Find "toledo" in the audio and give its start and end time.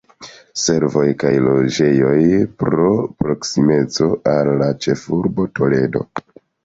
5.61-6.03